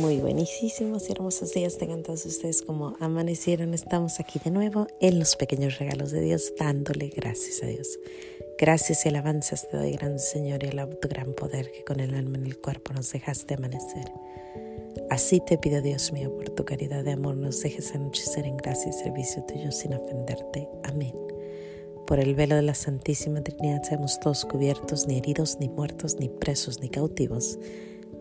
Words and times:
Muy 0.00 0.18
buenísimos 0.18 1.08
y 1.08 1.12
hermosos 1.12 1.52
días 1.52 1.76
tengan 1.76 2.02
todos 2.02 2.24
ustedes 2.24 2.62
como 2.62 2.96
amanecieron. 2.98 3.74
Estamos 3.74 4.20
aquí 4.20 4.38
de 4.42 4.50
nuevo 4.50 4.86
en 5.00 5.18
los 5.18 5.36
pequeños 5.36 5.78
regalos 5.78 6.12
de 6.12 6.22
Dios, 6.22 6.54
dándole 6.58 7.08
gracias 7.08 7.62
a 7.62 7.66
Dios. 7.66 7.98
Gracias 8.58 9.04
y 9.04 9.10
alabanzas 9.10 9.68
te 9.68 9.76
doy, 9.76 9.92
gran 9.92 10.18
Señor, 10.18 10.64
y 10.64 10.68
a 10.68 10.88
tu 10.88 11.08
gran 11.08 11.34
poder 11.34 11.70
que 11.72 11.84
con 11.84 12.00
el 12.00 12.14
alma 12.14 12.38
en 12.38 12.46
el 12.46 12.58
cuerpo 12.58 12.94
nos 12.94 13.12
dejaste 13.12 13.54
amanecer. 13.54 14.10
Así 15.10 15.40
te 15.40 15.58
pido, 15.58 15.82
Dios 15.82 16.10
mío, 16.10 16.34
por 16.34 16.48
tu 16.48 16.64
caridad 16.64 17.04
de 17.04 17.12
amor, 17.12 17.36
nos 17.36 17.60
dejes 17.60 17.94
anochecer 17.94 18.46
en 18.46 18.56
gracia 18.56 18.88
y 18.88 18.94
servicio 18.94 19.44
tuyo 19.44 19.70
sin 19.72 19.92
ofenderte. 19.92 20.70
Amén. 20.84 21.14
Por 22.06 22.18
el 22.18 22.34
velo 22.34 22.56
de 22.56 22.62
la 22.62 22.74
Santísima 22.74 23.42
Trinidad 23.42 23.82
seamos 23.82 24.18
todos 24.20 24.46
cubiertos, 24.46 25.06
ni 25.06 25.18
heridos, 25.18 25.58
ni 25.60 25.68
muertos, 25.68 26.16
ni 26.18 26.30
presos, 26.30 26.80
ni 26.80 26.88
cautivos 26.88 27.58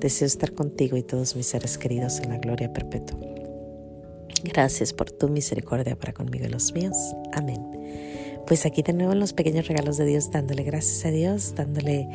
Deseo 0.00 0.26
estar 0.26 0.52
contigo 0.52 0.96
y 0.96 1.02
todos 1.02 1.34
mis 1.34 1.46
seres 1.46 1.76
queridos 1.76 2.20
en 2.20 2.30
la 2.30 2.38
gloria 2.38 2.72
perpetua. 2.72 3.18
Gracias 4.44 4.92
por 4.92 5.10
tu 5.10 5.28
misericordia 5.28 5.96
para 5.96 6.12
conmigo 6.12 6.46
y 6.46 6.48
los 6.48 6.72
míos. 6.72 6.96
Amén. 7.32 7.60
Pues 8.46 8.64
aquí 8.64 8.82
de 8.82 8.92
nuevo 8.92 9.14
los 9.14 9.32
pequeños 9.32 9.66
regalos 9.66 9.96
de 9.96 10.06
Dios, 10.06 10.30
dándole 10.30 10.62
gracias 10.62 11.04
a 11.04 11.10
Dios, 11.10 11.54
dándole, 11.56 12.08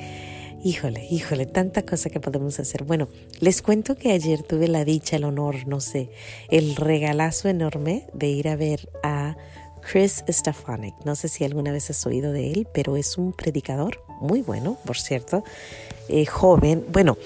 híjole, 0.64 1.06
híjole, 1.12 1.45
tanta 1.45 1.84
cosa 1.84 2.09
que 2.09 2.20
podemos 2.20 2.59
hacer. 2.59 2.86
Bueno, 2.86 3.09
les 3.40 3.62
cuento 3.62 3.95
que 3.95 4.12
ayer 4.12 4.42
tuve 4.42 4.68
la 4.68 4.86
dicha, 4.86 5.18
el 5.18 5.25
honor, 5.25 5.68
no 5.68 5.81
sé, 5.81 6.09
el 6.50 6.75
regalazo 6.75 7.50
enorme 7.50 8.08
de 8.14 8.30
ir 8.30 8.47
a 8.47 8.56
ver 8.56 8.90
a 9.03 9.36
Chris 9.81 10.23
Stefanik. 10.28 10.95
No 11.06 11.16
sé 11.16 11.28
si 11.28 11.44
alguna 11.44 11.72
vez 11.72 11.90
has 11.90 12.06
oído 12.06 12.31
de 12.31 12.52
él, 12.52 12.68
pero 12.73 12.95
es 12.95 13.18
un 13.18 13.34
predicador 13.34 14.02
muy 14.22 14.42
bueno, 14.42 14.78
por 14.86 14.97
cierto, 14.97 15.44
eh, 16.08 16.25
joven. 16.25 16.86
Bueno, 16.92 17.18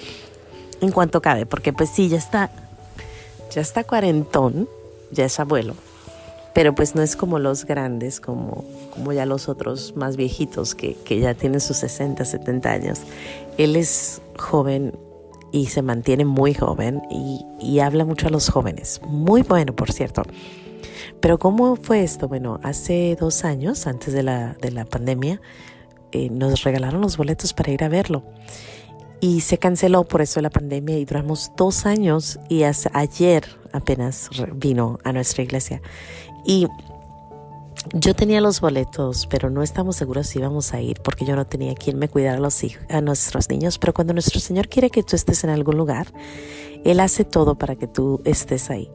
en 0.82 0.92
cuanto 0.92 1.22
cabe, 1.22 1.46
porque 1.46 1.74
pues 1.74 1.90
sí, 1.90 2.10
ya 2.10 2.18
está, 2.18 2.50
ya 3.52 3.62
está 3.62 3.84
cuarentón, 3.84 4.68
ya 5.12 5.26
es 5.26 5.40
abuelo, 5.40 5.76
pero 6.54 6.74
pues 6.76 6.96
no 6.96 7.02
es 7.02 7.16
como 7.16 7.40
los 7.40 7.66
grandes, 7.66 8.20
como, 8.20 8.66
como 8.92 9.14
ya 9.14 9.26
los 9.26 9.50
otros 9.50 9.96
más 9.96 10.18
viejitos 10.18 10.76
que, 10.76 10.96
que 10.96 11.20
ya 11.20 11.34
tienen 11.34 11.62
sus 11.62 11.78
60, 11.78 12.26
70 12.26 12.72
años. 12.72 13.00
Él 13.58 13.76
es 13.76 14.22
joven 14.38 14.98
y 15.52 15.68
se 15.68 15.82
mantiene 15.82 16.26
muy 16.26 16.54
joven 16.54 17.02
y, 17.10 17.46
y, 17.60 17.80
habla 17.80 18.06
mucho 18.06 18.28
a 18.28 18.30
los 18.30 18.50
jóvenes. 18.50 19.02
Muy 19.08 19.44
bueno, 19.44 19.76
por 19.76 19.92
cierto. 19.92 20.24
Pero 21.20 21.40
¿cómo 21.40 21.76
fue 21.76 22.04
esto? 22.04 22.28
Bueno, 22.28 22.60
hace 22.64 23.16
dos 23.20 23.46
años, 23.46 23.88
antes 23.88 24.14
de 24.14 24.24
la, 24.24 24.54
de 24.62 24.72
la 24.72 24.86
pandemia, 24.86 25.42
eh, 26.12 26.30
nos 26.30 26.64
regalaron 26.64 27.02
los 27.02 27.18
boletos 27.18 27.54
para 27.54 27.72
ir 27.72 27.84
a 27.84 27.90
verlo 27.90 28.24
y 29.20 29.42
se 29.42 29.58
canceló 29.58 30.04
por 30.04 30.22
eso 30.22 30.42
la 30.42 30.50
pandemia 30.50 30.98
y 30.98 31.06
duramos 31.06 31.52
dos 31.56 31.86
años 31.86 32.40
y 32.50 32.64
hasta 32.64 32.92
ayer 32.94 33.46
apenas 33.72 34.30
vino 34.56 35.00
a 35.04 35.14
nuestra 35.14 35.44
iglesia. 35.44 35.82
Y 36.46 36.68
yo 37.94 38.16
tenía 38.16 38.42
los 38.42 38.62
boletos, 38.62 39.28
pero 39.28 39.50
no 39.50 39.64
estamos 39.64 39.96
seguros 39.96 40.28
si 40.28 40.40
íbamos 40.40 40.74
a 40.74 40.82
ir 40.82 41.02
porque 41.02 41.26
yo 41.26 41.36
no 41.36 41.46
tenía 41.46 41.74
quien 41.76 41.98
me 41.98 42.10
cuidara 42.10 42.38
a, 42.38 42.42
los 42.42 42.64
hijos, 42.64 42.84
a 42.90 43.02
nuestros 43.02 43.50
niños. 43.50 43.80
Pero 43.80 43.94
cuando 43.94 44.14
nuestro 44.14 44.40
Señor 44.40 44.68
quiere 44.68 44.90
que 44.90 45.04
tú 45.04 45.16
estés 45.16 45.44
en 45.44 45.50
algún 45.50 45.78
lugar, 45.78 46.08
Él 46.84 47.00
hace 47.00 47.24
todo 47.24 47.56
para 47.56 47.76
que 47.76 47.88
tú 47.88 48.22
estés 48.26 48.70
ahí. 48.70 48.90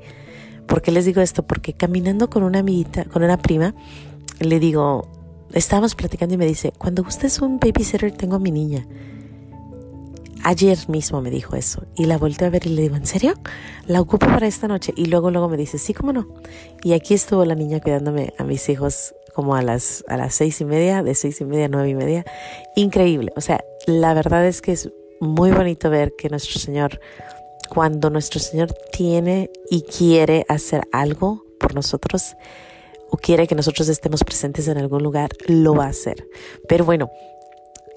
¿Por 0.66 0.82
qué 0.82 0.92
les 0.92 1.04
digo 1.04 1.20
esto? 1.20 1.46
Porque 1.46 1.72
caminando 1.72 2.30
con 2.30 2.42
una 2.42 2.60
amiguita, 2.60 3.04
con 3.04 3.22
una 3.22 3.38
prima, 3.38 3.74
le 4.38 4.60
digo, 4.60 5.08
estábamos 5.52 5.94
platicando 5.94 6.34
y 6.34 6.38
me 6.38 6.46
dice, 6.46 6.72
cuando 6.78 7.02
usted 7.02 7.26
es 7.26 7.40
un 7.40 7.58
babysitter, 7.58 8.12
tengo 8.12 8.36
a 8.36 8.38
mi 8.38 8.50
niña. 8.50 8.86
Ayer 10.44 10.76
mismo 10.88 11.22
me 11.22 11.30
dijo 11.30 11.54
eso 11.54 11.84
y 11.94 12.06
la 12.06 12.18
volteé 12.18 12.48
a 12.48 12.50
ver 12.50 12.66
y 12.66 12.70
le 12.70 12.82
digo, 12.82 12.96
¿en 12.96 13.06
serio? 13.06 13.34
La 13.86 14.00
ocupo 14.00 14.26
para 14.26 14.46
esta 14.46 14.66
noche. 14.66 14.92
Y 14.96 15.06
luego, 15.06 15.30
luego 15.30 15.48
me 15.48 15.56
dice, 15.56 15.78
sí, 15.78 15.94
cómo 15.94 16.12
no. 16.12 16.28
Y 16.82 16.94
aquí 16.94 17.14
estuvo 17.14 17.44
la 17.44 17.54
niña 17.54 17.80
cuidándome 17.80 18.32
a 18.38 18.44
mis 18.44 18.68
hijos 18.68 19.14
como 19.34 19.54
a 19.54 19.62
las, 19.62 20.04
a 20.08 20.16
las 20.16 20.34
seis 20.34 20.60
y 20.60 20.64
media, 20.64 21.02
de 21.02 21.14
seis 21.14 21.40
y 21.40 21.44
media 21.44 21.66
a 21.66 21.68
nueve 21.68 21.90
y 21.90 21.94
media. 21.94 22.24
Increíble. 22.74 23.32
O 23.36 23.40
sea, 23.40 23.64
la 23.86 24.14
verdad 24.14 24.44
es 24.46 24.60
que 24.60 24.72
es 24.72 24.90
muy 25.20 25.52
bonito 25.52 25.90
ver 25.90 26.12
que 26.18 26.28
nuestro 26.28 26.58
Señor, 26.58 27.00
cuando 27.68 28.10
nuestro 28.10 28.40
Señor 28.40 28.72
tiene 28.92 29.50
y 29.70 29.82
quiere 29.82 30.44
hacer 30.48 30.82
algo 30.92 31.44
por 31.60 31.74
nosotros, 31.74 32.34
o 33.10 33.16
quiere 33.16 33.46
que 33.46 33.54
nosotros 33.54 33.88
estemos 33.88 34.24
presentes 34.24 34.66
en 34.68 34.78
algún 34.78 35.02
lugar, 35.02 35.30
lo 35.46 35.74
va 35.74 35.84
a 35.84 35.90
hacer. 35.90 36.26
Pero 36.66 36.84
bueno, 36.84 37.10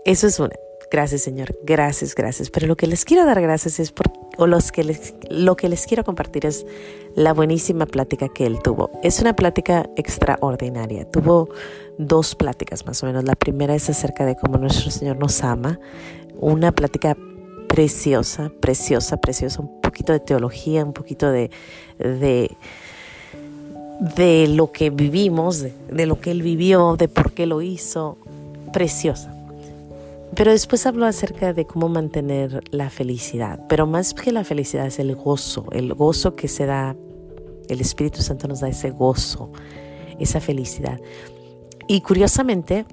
eso 0.03 0.27
es 0.27 0.39
una. 0.39 0.56
Gracias, 0.91 1.22
Señor. 1.22 1.57
Gracias, 1.63 2.16
gracias. 2.16 2.50
Pero 2.50 2.68
lo 2.68 2.75
que 2.75 2.88
les 2.88 3.06
quiero 3.06 3.25
dar 3.25 3.41
gracias 3.41 3.79
es 3.79 3.91
por, 3.91 4.12
o 4.38 4.47
los 4.47 4.72
que 4.72 4.84
les, 4.84 5.13
lo 5.29 5.56
que 5.56 5.69
les 5.69 5.85
quiero 5.85 6.03
compartir 6.03 6.46
es 6.46 6.66
la 7.16 7.34
buenísima 7.34 7.85
plática 7.85 8.28
que 8.29 8.46
él 8.46 8.59
tuvo. 8.63 8.91
Es 9.03 9.19
una 9.19 9.35
plática 9.35 9.90
extraordinaria. 9.95 11.09
Tuvo 11.09 11.50
dos 11.97 12.35
pláticas 12.35 12.85
más 12.85 13.01
o 13.03 13.07
menos. 13.07 13.24
La 13.24 13.35
primera 13.35 13.75
es 13.75 13.90
acerca 13.90 14.25
de 14.25 14.35
cómo 14.35 14.57
nuestro 14.57 14.91
Señor 14.91 15.18
nos 15.18 15.44
ama. 15.44 15.79
Una 16.40 16.72
plática 16.72 17.18
preciosa, 17.68 18.51
preciosa, 18.59 19.18
preciosa. 19.18 19.62
Un 19.62 19.81
poquito 19.81 20.13
de 20.13 20.19
teología, 20.19 20.84
un 20.84 20.94
poquito 20.94 21.31
de, 21.31 21.50
de 21.97 22.51
de 24.00 24.47
lo 24.47 24.72
que 24.74 24.90
vivimos, 24.90 25.59
de, 25.59 25.74
de, 25.90 26.06
lo 26.06 26.19
que 26.19 26.31
él 26.31 26.41
vivió, 26.41 26.95
de 26.97 27.07
por 27.07 27.31
qué 27.31 27.45
lo 27.45 27.62
hizo, 27.62 28.18
preciosa. 28.74 29.34
Pero 30.34 30.52
después 30.52 30.86
habló 30.86 31.06
acerca 31.06 31.53
de 31.53 31.66
cómo 31.66 31.88
mantener 31.88 32.63
la 32.72 32.90
felicidad. 32.90 33.59
Pero 33.69 33.88
más 33.88 34.13
que 34.13 34.31
la 34.31 34.44
felicidad 34.44 34.88
es 34.88 35.00
el 35.00 35.16
gozo, 35.16 35.68
el 35.72 35.94
gozo 35.94 36.36
que 36.36 36.47
se 36.47 36.66
da, 36.66 36.96
el 37.69 37.81
Espíritu 37.81 38.22
Santo 38.22 38.47
nos 38.47 38.62
da 38.62 38.69
ese 38.69 38.91
gozo, 38.91 39.52
esa 40.19 40.41
felicidad. 40.41 41.00
Y 41.88 42.02
curiosamente, 42.02 42.86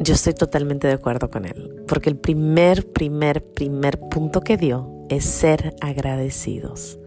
yo 0.00 0.14
estoy 0.14 0.34
totalmente 0.34 0.86
de 0.86 0.94
acuerdo 0.94 1.30
con 1.30 1.44
él, 1.44 1.82
porque 1.88 2.10
el 2.10 2.16
primer, 2.16 2.86
primer, 2.92 3.42
primer 3.42 3.98
punto 3.98 4.42
que 4.42 4.56
dio 4.56 5.06
es 5.08 5.24
ser 5.24 5.74
agradecidos, 5.80 6.98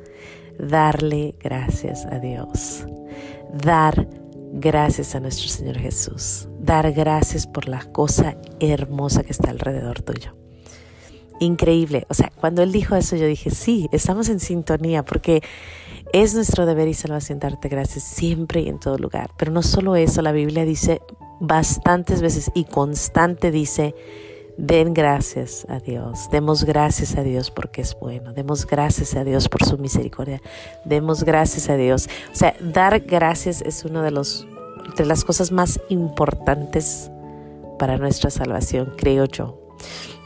darle 0.57 1.35
gracias 1.39 2.05
a 2.05 2.19
Dios, 2.19 2.85
dar 3.53 4.07
gracias 4.53 5.15
a 5.15 5.19
nuestro 5.19 5.47
Señor 5.47 5.77
Jesús, 5.77 6.49
dar 6.61 6.91
gracias 6.93 7.47
por 7.47 7.67
la 7.67 7.81
cosa 7.91 8.37
hermosa 8.59 9.23
que 9.23 9.31
está 9.31 9.49
alrededor 9.49 10.01
tuyo. 10.01 10.35
Increíble, 11.39 12.05
o 12.07 12.13
sea, 12.13 12.31
cuando 12.39 12.61
Él 12.61 12.71
dijo 12.71 12.95
eso 12.95 13.15
yo 13.15 13.25
dije, 13.25 13.49
sí, 13.49 13.89
estamos 13.91 14.29
en 14.29 14.39
sintonía 14.39 15.03
porque 15.03 15.41
es 16.13 16.35
nuestro 16.35 16.65
deber 16.65 16.87
y 16.87 16.93
salvación 16.93 17.39
darte 17.39 17.67
gracias 17.67 18.03
siempre 18.03 18.61
y 18.61 18.69
en 18.69 18.79
todo 18.79 18.97
lugar. 18.97 19.31
Pero 19.37 19.51
no 19.51 19.63
solo 19.63 19.95
eso, 19.95 20.21
la 20.21 20.31
Biblia 20.31 20.65
dice 20.65 21.01
bastantes 21.39 22.21
veces 22.21 22.51
y 22.53 22.65
constante 22.65 23.49
dice, 23.49 23.95
Den 24.57 24.93
gracias 24.93 25.65
a 25.69 25.79
Dios, 25.79 26.29
demos 26.29 26.65
gracias 26.65 27.15
a 27.15 27.23
Dios 27.23 27.49
porque 27.49 27.81
es 27.81 27.97
bueno, 27.99 28.33
demos 28.33 28.67
gracias 28.67 29.15
a 29.15 29.23
Dios 29.23 29.49
por 29.49 29.63
su 29.65 29.77
misericordia, 29.77 30.41
demos 30.85 31.23
gracias 31.23 31.69
a 31.69 31.77
Dios. 31.77 32.07
O 32.31 32.35
sea, 32.35 32.53
dar 32.59 32.99
gracias 32.99 33.61
es 33.61 33.85
una 33.85 34.03
de, 34.03 34.11
los, 34.11 34.45
de 34.95 35.05
las 35.05 35.23
cosas 35.23 35.51
más 35.51 35.79
importantes 35.89 37.11
para 37.79 37.97
nuestra 37.97 38.29
salvación, 38.29 38.93
creo 38.97 39.25
yo. 39.25 39.59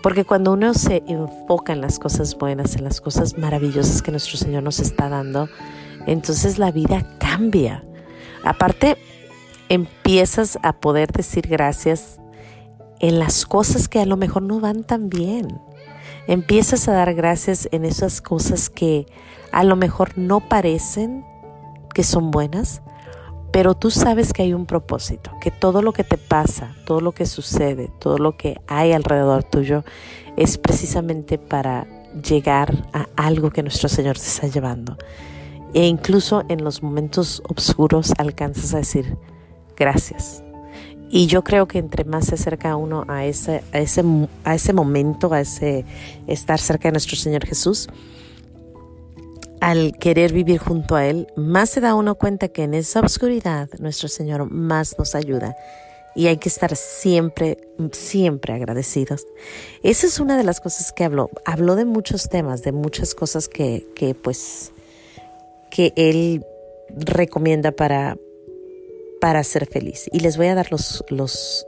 Porque 0.03 0.25
cuando 0.25 0.53
uno 0.53 0.73
se 0.73 1.03
enfoca 1.07 1.73
en 1.73 1.81
las 1.81 1.97
cosas 1.97 2.37
buenas, 2.37 2.75
en 2.75 2.83
las 2.83 3.01
cosas 3.01 3.37
maravillosas 3.37 4.01
que 4.01 4.11
nuestro 4.11 4.37
Señor 4.37 4.63
nos 4.63 4.79
está 4.79 5.09
dando, 5.09 5.49
entonces 6.05 6.59
la 6.59 6.71
vida 6.71 7.17
cambia. 7.17 7.83
Aparte, 8.43 8.97
empiezas 9.69 10.59
a 10.61 10.73
poder 10.73 11.11
decir 11.11 11.47
gracias 11.47 12.19
en 12.99 13.19
las 13.19 13.45
cosas 13.45 13.87
que 13.87 13.99
a 13.99 14.05
lo 14.05 14.17
mejor 14.17 14.43
no 14.43 14.59
van 14.59 14.83
tan 14.83 15.09
bien. 15.09 15.59
Empiezas 16.27 16.87
a 16.87 16.93
dar 16.93 17.13
gracias 17.13 17.67
en 17.71 17.85
esas 17.85 18.21
cosas 18.21 18.69
que 18.69 19.05
a 19.51 19.63
lo 19.63 19.75
mejor 19.75 20.17
no 20.17 20.47
parecen 20.47 21.25
que 21.93 22.03
son 22.03 22.29
buenas, 22.29 22.81
pero 23.55 23.73
tú 23.73 23.89
sabes 23.89 24.33
que 24.33 24.41
hay 24.41 24.53
un 24.53 24.65
propósito, 24.65 25.31
que 25.39 25.49
todo 25.49 25.81
lo 25.81 25.93
que 25.93 26.03
te 26.03 26.17
pasa, 26.17 26.75
todo 26.85 26.99
lo 26.99 27.13
que 27.13 27.25
sucede, 27.25 27.89
todo 28.01 28.17
lo 28.17 28.35
que 28.35 28.59
hay 28.67 28.91
alrededor 28.91 29.45
tuyo 29.45 29.85
es 30.35 30.57
precisamente 30.57 31.37
para 31.37 31.87
llegar 32.21 32.85
a 32.91 33.07
algo 33.15 33.51
que 33.51 33.63
nuestro 33.63 33.87
Señor 33.87 34.17
te 34.17 34.25
está 34.25 34.47
llevando. 34.47 34.97
E 35.73 35.87
incluso 35.87 36.43
en 36.49 36.65
los 36.65 36.83
momentos 36.83 37.41
oscuros 37.47 38.11
alcanzas 38.17 38.73
a 38.73 38.79
decir 38.79 39.17
gracias. 39.77 40.43
Y 41.09 41.27
yo 41.27 41.45
creo 41.45 41.65
que 41.65 41.77
entre 41.77 42.03
más 42.03 42.25
se 42.25 42.35
acerca 42.35 42.75
uno 42.75 43.05
a 43.07 43.23
ese, 43.23 43.63
a 43.71 43.79
ese, 43.79 44.03
a 44.43 44.53
ese 44.53 44.73
momento, 44.73 45.31
a 45.31 45.39
ese 45.39 45.85
estar 46.27 46.59
cerca 46.59 46.89
de 46.89 46.91
nuestro 46.91 47.15
Señor 47.15 47.45
Jesús, 47.45 47.87
al 49.65 49.97
querer 49.97 50.31
vivir 50.31 50.59
junto 50.59 50.95
a 50.95 51.07
Él, 51.07 51.25
más 51.35 51.71
se 51.71 51.81
da 51.81 51.95
uno 51.95 52.13
cuenta 52.13 52.49
que 52.49 52.61
en 52.61 52.75
esa 52.75 52.99
oscuridad 52.99 53.67
nuestro 53.79 54.07
Señor 54.07 54.47
más 54.51 54.95
nos 54.99 55.15
ayuda. 55.15 55.55
Y 56.13 56.27
hay 56.27 56.37
que 56.37 56.49
estar 56.49 56.75
siempre, 56.75 57.57
siempre 57.91 58.53
agradecidos. 58.53 59.25
Esa 59.81 60.05
es 60.05 60.19
una 60.19 60.37
de 60.37 60.43
las 60.43 60.61
cosas 60.61 60.91
que 60.91 61.03
habló. 61.03 61.31
Habló 61.45 61.75
de 61.75 61.85
muchos 61.85 62.29
temas, 62.29 62.61
de 62.61 62.73
muchas 62.73 63.15
cosas 63.15 63.47
que, 63.47 63.87
que 63.95 64.13
pues, 64.13 64.71
que 65.71 65.93
Él 65.95 66.45
recomienda 66.89 67.71
para, 67.71 68.19
para 69.19 69.43
ser 69.43 69.65
feliz. 69.65 70.07
Y 70.11 70.19
les 70.19 70.37
voy 70.37 70.45
a 70.45 70.53
dar 70.53 70.71
los, 70.71 71.03
los, 71.09 71.65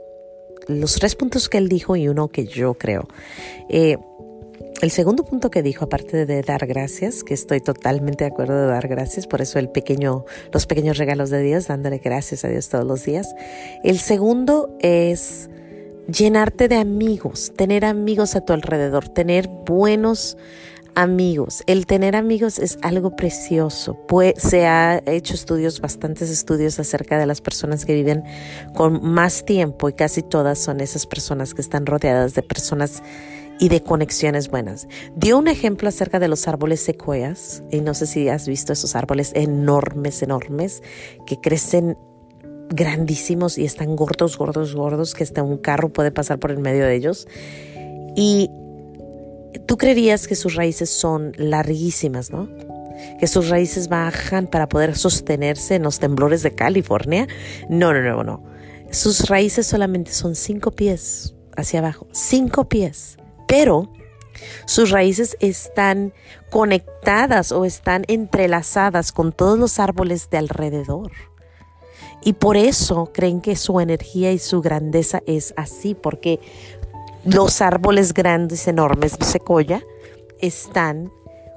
los 0.68 0.94
tres 0.94 1.16
puntos 1.16 1.48
que 1.48 1.58
Él 1.58 1.68
dijo 1.68 1.96
y 1.96 2.06
uno 2.06 2.28
que 2.28 2.46
yo 2.46 2.74
creo. 2.74 3.08
Eh, 3.68 3.98
el 4.80 4.90
segundo 4.92 5.24
punto 5.24 5.50
que 5.50 5.62
dijo, 5.62 5.84
aparte 5.84 6.24
de 6.24 6.42
dar 6.42 6.66
gracias, 6.66 7.24
que 7.24 7.34
estoy 7.34 7.60
totalmente 7.60 8.24
de 8.24 8.30
acuerdo 8.30 8.60
de 8.60 8.66
dar 8.68 8.86
gracias, 8.86 9.26
por 9.26 9.40
eso 9.40 9.58
el 9.58 9.70
pequeño, 9.70 10.24
los 10.52 10.66
pequeños 10.66 10.98
regalos 10.98 11.30
de 11.30 11.42
Dios, 11.42 11.66
dándole 11.66 11.98
gracias 11.98 12.44
a 12.44 12.48
Dios 12.48 12.68
todos 12.68 12.86
los 12.86 13.04
días. 13.04 13.34
El 13.82 13.98
segundo 13.98 14.76
es 14.80 15.50
llenarte 16.06 16.68
de 16.68 16.76
amigos, 16.76 17.52
tener 17.56 17.84
amigos 17.84 18.36
a 18.36 18.40
tu 18.40 18.52
alrededor, 18.52 19.08
tener 19.08 19.48
buenos 19.48 20.36
amigos. 20.94 21.62
El 21.66 21.86
tener 21.86 22.16
amigos 22.16 22.58
es 22.58 22.78
algo 22.82 23.14
precioso. 23.14 23.94
Pues, 24.08 24.34
se 24.36 24.66
ha 24.66 25.00
hecho 25.06 25.34
estudios, 25.34 25.80
bastantes 25.80 26.28
estudios 26.28 26.78
acerca 26.80 27.18
de 27.18 27.26
las 27.26 27.40
personas 27.40 27.84
que 27.84 27.94
viven 27.94 28.24
con 28.74 29.02
más 29.04 29.44
tiempo 29.44 29.88
y 29.88 29.92
casi 29.92 30.22
todas 30.22 30.58
son 30.58 30.80
esas 30.80 31.06
personas 31.06 31.54
que 31.54 31.62
están 31.62 31.86
rodeadas 31.86 32.34
de 32.34 32.42
personas 32.42 33.02
y 33.58 33.68
de 33.68 33.82
conexiones 33.82 34.48
buenas. 34.48 34.88
Dio 35.16 35.38
un 35.38 35.48
ejemplo 35.48 35.88
acerca 35.88 36.18
de 36.18 36.28
los 36.28 36.46
árboles 36.48 36.80
secuoyas, 36.80 37.62
y 37.70 37.80
no 37.80 37.94
sé 37.94 38.06
si 38.06 38.28
has 38.28 38.46
visto 38.46 38.72
esos 38.72 38.94
árboles 38.94 39.32
enormes, 39.34 40.22
enormes, 40.22 40.82
que 41.26 41.40
crecen 41.40 41.96
grandísimos 42.70 43.58
y 43.58 43.64
están 43.64 43.96
gordos, 43.96 44.36
gordos, 44.36 44.74
gordos, 44.74 45.14
que 45.14 45.24
hasta 45.24 45.42
un 45.42 45.58
carro 45.58 45.88
puede 45.88 46.10
pasar 46.10 46.38
por 46.38 46.50
el 46.50 46.58
medio 46.58 46.84
de 46.84 46.94
ellos. 46.94 47.26
Y 48.14 48.50
tú 49.66 49.76
creerías 49.76 50.28
que 50.28 50.34
sus 50.34 50.54
raíces 50.54 50.90
son 50.90 51.32
larguísimas, 51.36 52.30
¿no? 52.30 52.48
Que 53.18 53.26
sus 53.26 53.48
raíces 53.48 53.88
bajan 53.88 54.46
para 54.48 54.68
poder 54.68 54.96
sostenerse 54.96 55.76
en 55.76 55.82
los 55.82 55.98
temblores 55.98 56.42
de 56.42 56.54
California. 56.54 57.26
No, 57.68 57.92
no, 57.92 58.02
no, 58.02 58.24
no. 58.24 58.44
Sus 58.90 59.28
raíces 59.28 59.66
solamente 59.66 60.12
son 60.12 60.34
cinco 60.34 60.70
pies 60.72 61.34
hacia 61.56 61.80
abajo. 61.80 62.06
Cinco 62.12 62.68
pies 62.68 63.18
pero 63.48 63.88
sus 64.66 64.90
raíces 64.90 65.36
están 65.40 66.12
conectadas 66.50 67.50
o 67.50 67.64
están 67.64 68.04
entrelazadas 68.06 69.10
con 69.10 69.32
todos 69.32 69.58
los 69.58 69.80
árboles 69.80 70.30
de 70.30 70.38
alrededor. 70.38 71.10
Y 72.22 72.34
por 72.34 72.56
eso 72.56 73.10
creen 73.12 73.40
que 73.40 73.56
su 73.56 73.80
energía 73.80 74.32
y 74.32 74.38
su 74.38 74.60
grandeza 74.60 75.22
es 75.26 75.54
así, 75.56 75.94
porque 75.94 76.40
los 77.24 77.60
árboles 77.60 78.12
grandes, 78.14 78.68
enormes 78.68 79.18
de 79.18 79.24
secoya, 79.24 79.82
están 80.40 81.10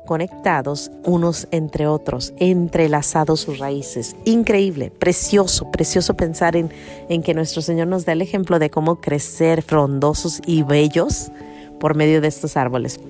conectados 0.05 0.91
unos 1.03 1.47
entre 1.51 1.87
otros, 1.87 2.33
entrelazados 2.37 3.41
sus 3.41 3.59
raíces. 3.59 4.15
Increíble, 4.25 4.91
precioso, 4.91 5.69
precioso 5.71 6.15
pensar 6.15 6.55
en, 6.55 6.71
en 7.09 7.23
que 7.23 7.33
nuestro 7.33 7.61
Señor 7.61 7.87
nos 7.87 8.05
da 8.05 8.13
el 8.13 8.21
ejemplo 8.21 8.59
de 8.59 8.69
cómo 8.69 8.99
crecer 8.99 9.61
frondosos 9.61 10.41
y 10.45 10.63
bellos 10.63 11.31
por 11.81 11.95
medio 11.95 12.21
de 12.21 12.29
estos 12.29 12.55
árboles. 12.55 13.01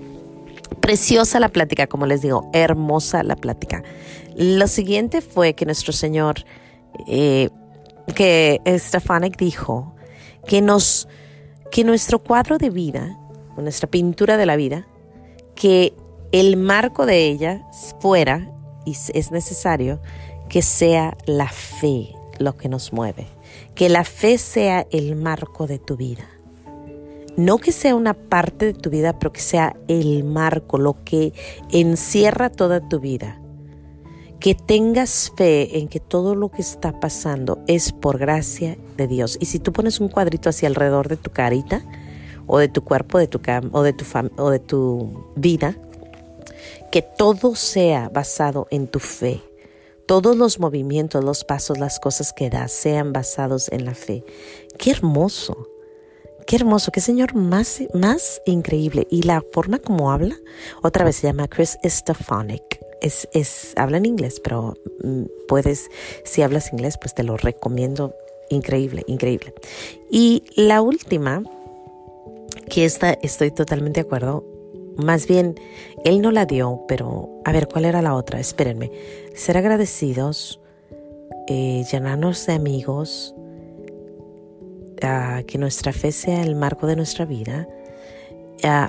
Preciosa 0.80 1.40
la 1.40 1.50
plática, 1.50 1.86
como 1.86 2.08
les 2.08 2.22
digo, 2.22 2.50
hermosa 2.54 3.22
la 3.22 3.36
plática. 3.36 3.84
Lo 4.36 4.66
siguiente 4.68 5.22
fue 5.22 5.54
que 5.54 5.66
nuestro 5.66 5.92
Señor, 5.92 6.46
eh, 7.06 7.50
que 8.16 8.62
Stefanik 8.66 9.38
dijo, 9.38 9.94
que 10.48 10.62
nos, 10.62 11.10
que 11.70 11.84
nuestro 11.84 12.20
cuadro 12.20 12.58
de 12.58 12.70
vida, 12.70 13.20
nuestra 13.58 13.92
pintura 13.92 14.38
de 14.38 14.46
la 14.46 14.56
vida, 14.56 14.88
que 15.54 15.94
el 16.32 16.56
marco 16.56 17.06
de 17.06 17.28
ella 17.28 17.68
fuera, 18.00 18.50
y 18.86 18.96
es 19.14 19.32
necesario, 19.32 20.02
que 20.48 20.62
sea 20.62 21.18
la 21.26 21.50
fe 21.50 22.16
lo 22.40 22.56
que 22.56 22.70
nos 22.70 22.94
mueve, 22.94 23.28
que 23.76 23.90
la 23.90 24.06
fe 24.06 24.38
sea 24.38 24.88
el 24.92 25.18
marco 25.18 25.68
de 25.68 25.78
tu 25.78 25.98
vida 25.98 26.41
no 27.38 27.58
que 27.58 27.72
sea 27.72 27.96
una 27.96 28.14
parte 28.14 28.66
de 28.66 28.74
tu 28.74 28.90
vida, 28.90 29.18
pero 29.18 29.32
que 29.32 29.42
sea 29.42 29.76
el 29.88 30.24
marco, 30.24 30.78
lo 30.78 31.04
que 31.04 31.34
encierra 31.72 32.50
toda 32.50 32.88
tu 32.88 33.00
vida. 33.00 33.42
Que 34.40 34.56
tengas 34.56 35.32
fe 35.38 35.78
en 35.78 35.88
que 35.88 36.00
todo 36.00 36.34
lo 36.34 36.50
que 36.50 36.62
está 36.62 37.00
pasando 37.00 37.64
es 37.68 37.92
por 37.92 38.18
gracia 38.18 38.78
de 38.98 39.08
Dios. 39.08 39.38
Y 39.40 39.46
si 39.46 39.60
tú 39.60 39.72
pones 39.72 40.00
un 40.00 40.10
cuadrito 40.10 40.50
hacia 40.50 40.68
alrededor 40.68 41.10
de 41.10 41.18
tu 41.18 41.30
carita, 41.30 41.84
o 42.48 42.58
de 42.58 42.68
tu 42.68 42.84
cuerpo, 42.84 43.18
de 43.18 43.28
tu 43.28 43.40
o 43.72 43.82
de 43.82 43.94
tu 43.94 44.06
o 44.38 44.50
de 44.50 44.60
tu 44.60 45.32
vida, 45.36 45.78
que 46.92 47.02
todo 47.02 47.56
sea 47.56 48.10
basado 48.10 48.68
en 48.72 48.88
tu 48.88 49.00
fe. 49.00 49.42
Todos 50.06 50.36
los 50.36 50.60
movimientos, 50.60 51.24
los 51.24 51.46
pasos, 51.46 51.78
las 51.78 52.00
cosas 52.00 52.34
que 52.34 52.50
das 52.50 52.74
sean 52.74 53.14
basados 53.14 53.72
en 53.72 53.86
la 53.86 53.96
fe. 53.96 54.26
Qué 54.78 54.92
hermoso. 54.92 55.70
Qué 56.46 56.56
hermoso, 56.56 56.92
qué 56.92 57.02
señor 57.02 57.36
más, 57.36 57.82
más 57.94 58.42
increíble. 58.46 59.08
Y 59.10 59.24
la 59.24 59.44
forma 59.54 59.80
como 59.80 60.12
habla, 60.12 60.36
otra 60.82 61.06
vez 61.06 61.18
se 61.18 61.28
llama 61.28 61.48
Chris 61.48 61.78
Stefanik. 61.84 62.80
Es, 63.02 63.28
es, 63.34 63.74
habla 63.78 63.98
en 63.98 64.06
inglés, 64.06 64.40
pero 64.44 64.76
mm, 65.04 65.24
puedes, 65.48 65.90
si 66.24 66.42
hablas 66.42 66.72
inglés, 66.72 66.98
pues 67.00 67.16
te 67.16 67.24
lo 67.24 67.38
recomiendo. 67.38 68.14
Increíble, 68.50 69.04
increíble. 69.08 69.54
Y 70.12 70.44
la 70.56 70.82
última, 70.82 71.42
que 72.70 72.86
esta 72.86 73.14
estoy 73.14 73.52
totalmente 73.52 74.02
de 74.02 74.08
acuerdo, 74.08 74.46
más 74.98 75.28
bien, 75.28 75.56
él 76.04 76.22
no 76.22 76.32
la 76.32 76.46
dio, 76.46 76.82
pero 76.88 77.30
a 77.46 77.52
ver, 77.52 77.68
¿cuál 77.68 77.86
era 77.86 78.02
la 78.02 78.14
otra? 78.14 78.40
Espérenme. 78.40 78.92
Ser 79.36 79.58
agradecidos, 79.58 80.60
eh, 81.48 81.84
llenarnos 81.92 82.46
de 82.46 82.54
amigos, 82.54 83.36
que 85.48 85.58
nuestra 85.58 85.94
fe 85.94 86.12
sea 86.12 86.44
el 86.44 86.56
marco 86.56 86.88
de 86.88 86.96
nuestra 86.96 87.26
vida. 87.26 87.68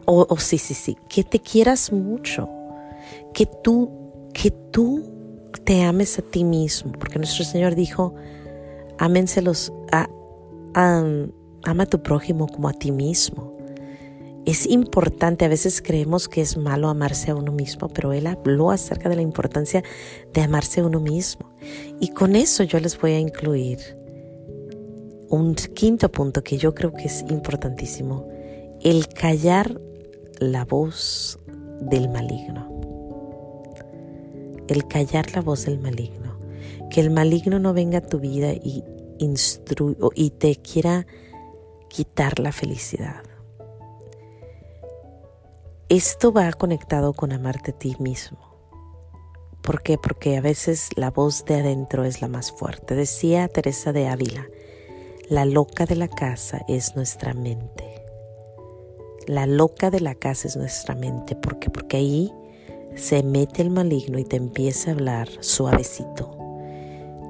o, 0.04 0.36
sí, 0.38 0.58
sí, 0.58 0.74
sí, 0.74 0.96
que 1.08 1.24
te 1.24 1.40
quieras 1.40 1.92
mucho, 1.92 2.48
que 3.32 3.46
tú, 3.46 3.90
que 4.32 4.50
tú 4.50 5.04
te 5.64 5.82
ames 5.82 6.18
a 6.18 6.22
ti 6.22 6.44
mismo, 6.44 6.92
porque 6.92 7.18
nuestro 7.18 7.44
Señor 7.44 7.74
dijo, 7.74 8.14
ámenselos, 8.98 9.72
a, 9.90 10.08
ama 10.74 11.82
a 11.82 11.86
tu 11.86 12.02
prójimo 12.02 12.46
como 12.46 12.68
a 12.68 12.72
ti 12.72 12.92
mismo. 12.92 13.52
Es 14.44 14.66
importante, 14.66 15.44
a 15.44 15.48
veces 15.48 15.80
creemos 15.80 16.28
que 16.28 16.40
es 16.40 16.56
malo 16.56 16.88
amarse 16.88 17.30
a 17.30 17.36
uno 17.36 17.52
mismo, 17.52 17.88
pero 17.88 18.12
Él 18.12 18.26
habló 18.26 18.72
acerca 18.72 19.08
de 19.08 19.14
la 19.14 19.22
importancia 19.22 19.84
de 20.32 20.42
amarse 20.42 20.80
a 20.80 20.86
uno 20.86 20.98
mismo. 20.98 21.54
Y 22.00 22.08
con 22.08 22.34
eso 22.34 22.64
yo 22.64 22.80
les 22.80 23.00
voy 23.00 23.12
a 23.12 23.20
incluir 23.20 24.01
un 25.32 25.54
quinto 25.54 26.12
punto 26.12 26.44
que 26.44 26.58
yo 26.58 26.74
creo 26.74 26.92
que 26.92 27.06
es 27.06 27.24
importantísimo, 27.30 28.28
el 28.82 29.08
callar 29.08 29.80
la 30.38 30.66
voz 30.66 31.38
del 31.80 32.10
maligno. 32.10 32.68
El 34.68 34.86
callar 34.86 35.32
la 35.34 35.40
voz 35.40 35.64
del 35.64 35.78
maligno. 35.78 36.38
Que 36.90 37.00
el 37.00 37.10
maligno 37.10 37.58
no 37.58 37.72
venga 37.72 37.98
a 37.98 38.06
tu 38.06 38.20
vida 38.20 38.52
y, 38.52 38.84
te 40.38 40.56
quiera 40.56 41.06
quitar 41.88 42.38
la 42.38 42.52
felicidad. 42.52 43.22
Esto 45.88 46.32
va 46.32 46.52
conectado 46.52 47.14
con 47.14 47.32
amarte 47.32 47.70
a 47.70 47.78
ti 47.78 47.96
mismo. 47.98 48.38
¿Por 49.62 49.82
qué? 49.82 49.96
Porque 49.96 50.36
a 50.36 50.42
veces 50.42 50.90
la 50.94 51.10
voz 51.10 51.46
de 51.46 51.54
adentro 51.54 52.04
es 52.04 52.20
la 52.20 52.28
más 52.28 52.52
fuerte. 52.52 52.94
Decía 52.94 53.48
Teresa 53.48 53.92
de 53.92 54.08
Ávila, 54.08 54.46
la 55.28 55.44
loca 55.44 55.86
de 55.86 55.96
la 55.96 56.08
casa 56.08 56.62
es 56.68 56.96
nuestra 56.96 57.32
mente. 57.32 58.04
La 59.26 59.46
loca 59.46 59.90
de 59.90 60.00
la 60.00 60.14
casa 60.14 60.48
es 60.48 60.56
nuestra 60.56 60.94
mente. 60.94 61.36
¿Por 61.36 61.58
qué? 61.58 61.70
Porque 61.70 61.96
ahí 61.96 62.32
se 62.96 63.22
mete 63.22 63.62
el 63.62 63.70
maligno 63.70 64.18
y 64.18 64.24
te 64.24 64.36
empieza 64.36 64.90
a 64.90 64.94
hablar 64.94 65.28
suavecito. 65.40 66.36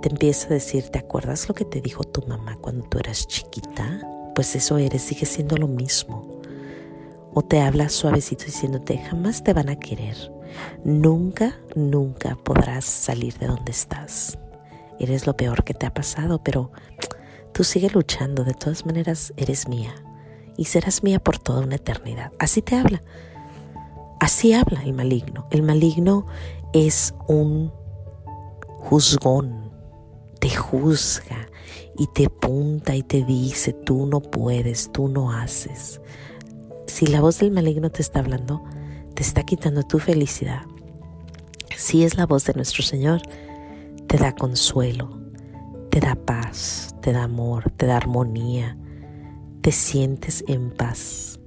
Te 0.01 0.09
empieza 0.09 0.47
a 0.47 0.55
decir, 0.55 0.89
¿te 0.89 0.99
acuerdas 0.99 1.49
lo 1.49 1.55
que 1.55 1.65
te 1.65 1.81
dijo 1.81 2.03
tu 2.03 2.27
mamá 2.27 2.57
cuando 2.61 2.89
tú 2.89 2.99
eras 2.99 3.27
chiquita? 3.27 4.01
Pues 4.35 4.57
eso 4.57 4.79
eres, 4.79 5.03
sigue 5.03 5.27
siendo 5.27 5.57
lo 5.57 5.69
mismo. 5.69 6.41
O 7.35 7.43
te 7.43 7.61
habla 7.61 7.89
suavecito 7.89 8.45
diciéndote, 8.47 8.99
jamás 8.99 9.45
te 9.45 9.53
van 9.53 9.69
a 9.69 9.77
querer. 9.77 10.17
Nunca, 10.83 11.59
nunca 11.75 12.37
podrás 12.43 12.85
salir 12.85 13.39
de 13.39 13.47
donde 13.47 13.71
estás. 13.71 14.39
Eres 14.99 15.27
lo 15.27 15.37
peor 15.37 15.63
que 15.63 15.75
te 15.75 15.87
ha 15.87 15.95
pasado, 15.95 16.43
pero 16.43 16.73
tú 17.63 17.69
sigue 17.69 17.91
luchando. 17.91 18.43
De 18.43 18.55
todas 18.55 18.87
maneras, 18.87 19.33
eres 19.37 19.69
mía. 19.69 19.95
Y 20.57 20.65
serás 20.65 21.05
mía 21.05 21.21
por 21.21 21.39
toda 21.39 21.61
una 21.61 21.77
eternidad. 21.77 22.33
Así 22.41 22.61
te 22.61 22.75
habla. 22.75 23.01
Así 24.19 24.53
habla 24.53 24.83
el 24.83 24.93
maligno. 24.93 25.47
El 25.53 25.63
maligno 25.63 26.27
es 26.73 27.15
un 27.29 27.73
juzgón. 28.67 29.71
Te 30.41 30.51
juzga 30.51 31.49
y 31.97 32.09
te 32.09 32.29
punta 32.29 32.97
y 32.97 33.05
te 33.05 33.23
dice, 33.23 33.73
tú 33.73 34.07
no 34.07 34.21
puedes, 34.21 34.91
tú 34.91 35.07
no 35.07 35.31
haces. 35.31 36.01
Si 36.89 37.07
la 37.07 37.21
voz 37.21 37.39
del 37.39 37.53
maligno 37.53 37.91
te 37.91 38.03
está 38.03 38.19
hablando, 38.19 38.61
te 39.15 39.23
está 39.23 39.45
quitando 39.45 39.85
tu 39.85 40.01
felicidad. 40.01 40.63
Si 41.77 42.03
es 42.03 42.17
la 42.17 42.27
voz 42.27 42.45
de 42.45 42.55
nuestro 42.55 42.83
Señor, 42.83 43.23
te 44.09 44.17
da 44.17 44.35
consuelo, 44.35 45.17
te 45.91 46.01
da 46.01 46.17
paz, 46.17 46.92
te 47.03 47.13
da 47.13 47.25
amor, 47.25 47.71
te 47.77 47.87
da 47.87 47.97
armonía, 47.97 48.79
te 49.61 49.73
sientes 49.73 50.43
en 50.49 50.71
paz. 50.71 51.39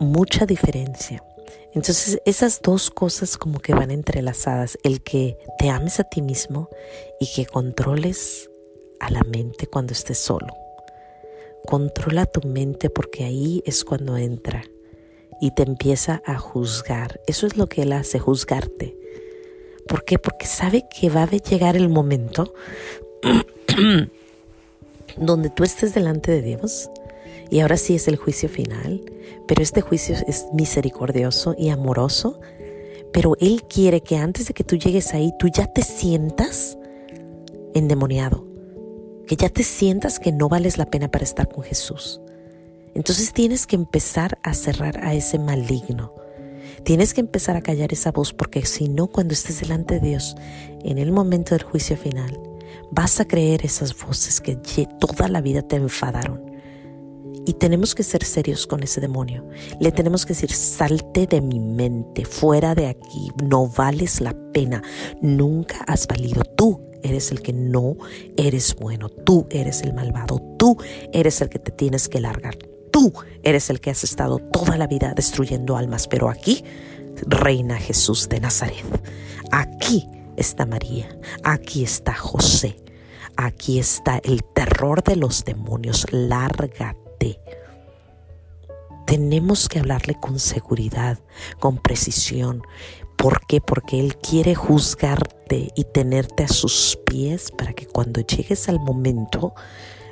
Mucha 0.00 0.46
diferencia. 0.46 1.22
Entonces 1.74 2.20
esas 2.24 2.60
dos 2.62 2.90
cosas 2.90 3.36
como 3.36 3.58
que 3.58 3.74
van 3.74 3.90
entrelazadas, 3.90 4.78
el 4.84 5.02
que 5.02 5.36
te 5.58 5.70
ames 5.70 6.00
a 6.00 6.04
ti 6.04 6.22
mismo 6.22 6.68
y 7.20 7.26
que 7.34 7.46
controles 7.46 8.50
a 9.00 9.10
la 9.10 9.22
mente 9.24 9.66
cuando 9.66 9.92
estés 9.92 10.18
solo. 10.18 10.54
Controla 11.66 12.26
tu 12.26 12.46
mente 12.46 12.90
porque 12.90 13.24
ahí 13.24 13.62
es 13.66 13.84
cuando 13.84 14.16
entra 14.16 14.62
y 15.40 15.54
te 15.54 15.62
empieza 15.62 16.22
a 16.24 16.38
juzgar. 16.38 17.20
Eso 17.26 17.46
es 17.46 17.56
lo 17.56 17.68
que 17.68 17.82
Él 17.82 17.92
hace, 17.92 18.18
juzgarte. 18.18 18.96
¿Por 19.88 20.04
qué? 20.04 20.18
Porque 20.18 20.46
sabe 20.46 20.84
que 20.88 21.10
va 21.10 21.24
a 21.24 21.30
llegar 21.30 21.76
el 21.76 21.88
momento 21.88 22.54
donde 25.16 25.50
tú 25.50 25.64
estés 25.64 25.94
delante 25.94 26.30
de 26.30 26.42
Dios 26.42 26.90
y 27.50 27.60
ahora 27.60 27.76
sí 27.76 27.94
es 27.94 28.08
el 28.08 28.16
juicio 28.16 28.48
final, 28.48 29.02
pero 29.46 29.62
este 29.62 29.82
juicio 29.82 30.16
es 30.26 30.46
misericordioso 30.54 31.54
y 31.58 31.68
amoroso, 31.68 32.40
pero 33.12 33.36
Él 33.40 33.64
quiere 33.68 34.00
que 34.00 34.16
antes 34.16 34.46
de 34.46 34.54
que 34.54 34.64
tú 34.64 34.76
llegues 34.76 35.12
ahí, 35.12 35.32
tú 35.38 35.48
ya 35.48 35.66
te 35.66 35.82
sientas 35.82 36.78
endemoniado, 37.74 38.46
que 39.26 39.36
ya 39.36 39.50
te 39.50 39.64
sientas 39.64 40.18
que 40.18 40.32
no 40.32 40.48
vales 40.48 40.78
la 40.78 40.86
pena 40.86 41.10
para 41.10 41.24
estar 41.24 41.48
con 41.48 41.62
Jesús. 41.62 42.20
Entonces 42.94 43.32
tienes 43.32 43.66
que 43.66 43.76
empezar 43.76 44.38
a 44.42 44.54
cerrar 44.54 45.04
a 45.04 45.14
ese 45.14 45.38
maligno. 45.38 46.14
Tienes 46.84 47.14
que 47.14 47.20
empezar 47.20 47.56
a 47.56 47.62
callar 47.62 47.92
esa 47.92 48.12
voz 48.12 48.32
porque 48.32 48.64
si 48.66 48.88
no, 48.88 49.06
cuando 49.06 49.34
estés 49.34 49.60
delante 49.60 50.00
de 50.00 50.08
Dios, 50.08 50.36
en 50.84 50.98
el 50.98 51.12
momento 51.12 51.54
del 51.54 51.64
juicio 51.64 51.96
final, 51.96 52.38
vas 52.90 53.20
a 53.20 53.24
creer 53.26 53.64
esas 53.64 53.96
voces 53.96 54.40
que 54.40 54.56
toda 54.98 55.28
la 55.28 55.40
vida 55.40 55.62
te 55.62 55.76
enfadaron. 55.76 56.52
Y 57.44 57.54
tenemos 57.54 57.94
que 57.94 58.04
ser 58.04 58.24
serios 58.24 58.66
con 58.66 58.82
ese 58.82 59.00
demonio. 59.00 59.44
Le 59.80 59.90
tenemos 59.90 60.24
que 60.24 60.34
decir, 60.34 60.52
salte 60.52 61.26
de 61.26 61.40
mi 61.40 61.58
mente, 61.58 62.24
fuera 62.24 62.74
de 62.74 62.86
aquí, 62.86 63.32
no 63.42 63.66
vales 63.66 64.20
la 64.20 64.34
pena, 64.52 64.82
nunca 65.20 65.82
has 65.86 66.06
valido. 66.06 66.42
Tú 66.44 66.80
eres 67.02 67.32
el 67.32 67.42
que 67.42 67.52
no 67.52 67.96
eres 68.36 68.76
bueno, 68.76 69.08
tú 69.08 69.46
eres 69.50 69.82
el 69.82 69.92
malvado, 69.92 70.40
tú 70.56 70.76
eres 71.12 71.40
el 71.40 71.48
que 71.48 71.58
te 71.58 71.72
tienes 71.72 72.08
que 72.08 72.20
largar, 72.20 72.56
tú 72.92 73.12
eres 73.42 73.70
el 73.70 73.80
que 73.80 73.90
has 73.90 74.04
estado 74.04 74.38
toda 74.38 74.76
la 74.76 74.86
vida 74.86 75.12
destruyendo 75.14 75.76
almas, 75.76 76.06
pero 76.06 76.28
aquí 76.28 76.64
reina 77.26 77.76
Jesús 77.76 78.28
de 78.28 78.38
Nazaret. 78.38 78.84
Está 80.36 80.66
María, 80.66 81.18
aquí 81.44 81.84
está 81.84 82.14
José, 82.14 82.76
aquí 83.36 83.78
está 83.78 84.18
el 84.24 84.42
terror 84.42 85.02
de 85.02 85.16
los 85.16 85.44
demonios, 85.44 86.06
lárgate. 86.10 87.38
Tenemos 89.06 89.68
que 89.68 89.78
hablarle 89.78 90.18
con 90.18 90.38
seguridad, 90.38 91.18
con 91.58 91.76
precisión. 91.76 92.62
¿Por 93.18 93.46
qué? 93.46 93.60
Porque 93.60 94.00
Él 94.00 94.16
quiere 94.16 94.54
juzgarte 94.54 95.70
y 95.74 95.84
tenerte 95.84 96.44
a 96.44 96.48
sus 96.48 96.98
pies 97.04 97.50
para 97.50 97.74
que 97.74 97.86
cuando 97.86 98.20
llegues 98.22 98.68
al 98.70 98.80
momento 98.80 99.54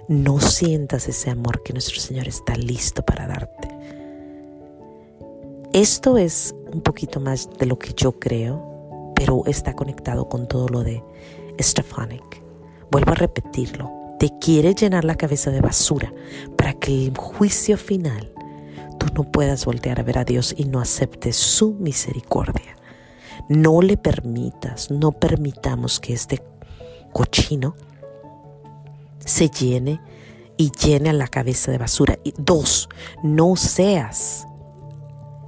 no 0.09 0.41
sientas 0.41 1.09
ese 1.09 1.31
amor 1.31 1.63
que 1.63 1.73
nuestro 1.73 1.99
Señor 1.99 2.29
está 2.29 2.57
listo 2.57 3.03
para 3.03 3.27
darte. 3.27 3.69
Esto 5.73 6.19
es 6.19 6.55
un 6.73 6.83
poquito 6.83 7.21
más 7.21 7.49
de 7.59 7.67
lo 7.67 7.79
que 7.79 7.95
yo 7.95 8.19
creo, 8.19 8.70
pero 9.21 9.43
está 9.45 9.75
conectado 9.75 10.31
con 10.31 10.49
todo 10.49 10.67
lo 10.71 10.83
de 10.83 11.05
Stefanik. 11.61 12.43
Vuelvo 12.91 13.13
a 13.13 13.17
repetirlo. 13.17 13.93
Te 14.19 14.31
quiere 14.41 14.75
llenar 14.75 15.05
la 15.05 15.15
cabeza 15.15 15.51
de 15.51 15.61
basura 15.61 16.11
para 16.57 16.73
que 16.73 17.09
el 17.09 17.19
juicio 17.19 17.77
final 17.77 18.33
tú 18.99 19.09
no 19.15 19.31
puedas 19.31 19.67
voltear 19.67 20.01
a 20.01 20.05
ver 20.05 20.17
a 20.17 20.25
Dios 20.25 20.55
y 20.57 20.65
no 20.65 20.81
aceptes 20.81 21.37
su 21.37 21.75
misericordia. 21.75 22.79
No 23.51 23.83
le 23.83 23.99
permitas, 23.99 24.91
no 24.91 25.13
permitamos 25.13 26.01
que 26.01 26.15
este 26.15 26.43
cochino 27.13 27.77
se 29.19 29.51
llene 29.51 30.01
y 30.57 30.71
llene 30.71 31.13
la 31.13 31.29
cabeza 31.29 31.71
de 31.71 31.77
basura. 31.77 32.19
Y 32.25 32.33
dos, 32.39 32.89
no 33.23 33.55
seas 33.57 34.47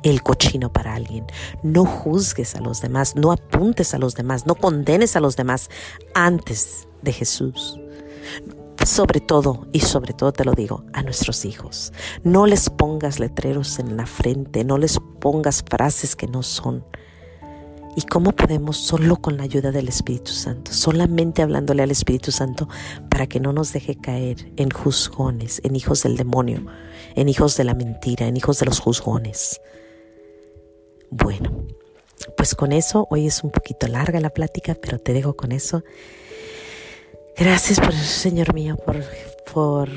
el 0.03 0.23
cochino 0.23 0.73
para 0.73 0.95
alguien. 0.95 1.27
No 1.63 1.85
juzgues 1.85 2.55
a 2.55 2.61
los 2.61 2.81
demás, 2.81 3.17
no 3.17 3.33
apuntes 3.33 3.95
a 3.95 3.99
los 3.99 4.15
demás, 4.15 4.47
no 4.47 4.55
condenes 4.55 5.17
a 5.17 5.21
los 5.21 5.37
demás 5.37 5.71
antes 6.15 6.89
de 7.03 7.13
Jesús. 7.13 7.79
Sobre 8.85 9.21
todo, 9.21 9.69
y 9.73 9.81
sobre 9.81 10.13
todo 10.13 10.33
te 10.33 10.45
lo 10.45 10.55
digo, 10.55 10.85
a 10.93 11.03
nuestros 11.03 11.45
hijos. 11.45 11.93
No 12.25 12.47
les 12.47 12.69
pongas 12.69 13.21
letreros 13.21 13.79
en 13.79 13.97
la 13.97 14.07
frente, 14.07 14.65
no 14.65 14.77
les 14.77 14.99
pongas 15.21 15.63
frases 15.63 16.17
que 16.17 16.27
no 16.27 16.43
son. 16.43 16.85
¿Y 17.95 18.03
cómo 18.03 18.33
podemos 18.33 18.79
solo 18.79 19.17
con 19.17 19.37
la 19.37 19.43
ayuda 19.45 19.71
del 19.71 19.89
Espíritu 19.89 20.33
Santo, 20.33 20.73
solamente 20.73 21.43
hablándole 21.43 21.83
al 21.83 21.91
Espíritu 21.91 22.33
Santo 22.33 22.67
para 23.11 23.27
que 23.27 23.39
no 23.39 23.53
nos 23.53 23.73
deje 23.73 23.97
caer 23.97 24.51
en 24.57 24.71
juzgones, 24.71 25.61
en 25.63 25.77
hijos 25.77 26.03
del 26.03 26.17
demonio, 26.17 26.65
en 27.15 27.29
hijos 27.29 27.57
de 27.59 27.65
la 27.65 27.75
mentira, 27.75 28.27
en 28.27 28.37
hijos 28.39 28.59
de 28.61 28.67
los 28.67 28.81
juzgones? 28.81 29.61
Bueno, 31.15 31.67
pues 32.39 32.55
con 32.55 32.73
eso, 32.73 33.07
hoy 33.11 33.27
es 33.27 33.45
un 33.45 33.51
poquito 33.51 33.87
larga 33.87 34.19
la 34.19 34.31
plática, 34.31 34.75
pero 34.75 34.99
te 34.99 35.13
dejo 35.13 35.37
con 35.37 35.53
eso. 35.53 35.85
Gracias 37.37 37.79
por 37.79 37.93
Señor 37.93 38.55
mío, 38.55 38.77
por, 38.77 39.05
por 39.53 39.91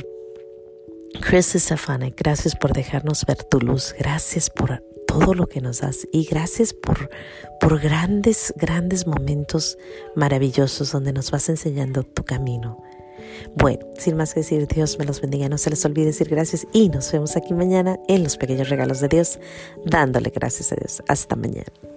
Chris 1.22 1.54
Stefanik, 1.56 2.22
gracias 2.22 2.54
por 2.58 2.74
dejarnos 2.74 3.26
ver 3.26 3.42
tu 3.46 3.62
luz, 3.62 3.96
gracias 3.98 4.50
por 4.50 4.84
todo 5.08 5.34
lo 5.34 5.48
que 5.48 5.62
nos 5.62 5.80
das 5.80 6.06
y 6.12 6.26
gracias 6.26 6.74
por, 6.74 7.10
por 7.62 7.80
grandes, 7.80 8.54
grandes 8.58 9.08
momentos 9.08 9.78
maravillosos 10.18 10.92
donde 10.92 11.14
nos 11.14 11.32
vas 11.32 11.48
enseñando 11.48 12.04
tu 12.04 12.26
camino. 12.26 12.84
Bueno, 13.56 13.86
sin 13.98 14.18
más 14.18 14.34
que 14.34 14.42
decir, 14.42 14.68
Dios 14.68 14.98
me 15.00 15.06
los 15.06 15.22
bendiga, 15.22 15.50
no 15.50 15.58
se 15.58 15.70
les 15.70 15.84
olvide 15.86 16.08
decir 16.08 16.30
gracias 16.30 16.68
y 16.74 16.90
nos 16.90 17.12
vemos 17.12 17.36
aquí 17.36 17.54
mañana 17.54 17.98
en 18.08 18.24
los 18.24 18.38
pequeños 18.38 18.70
regalos 18.70 19.00
de 19.00 19.08
Dios, 19.08 19.40
dándole 19.86 20.32
gracias 20.34 20.72
a 20.72 20.76
Dios. 20.76 21.04
Hasta 21.08 21.36
mañana. 21.36 21.95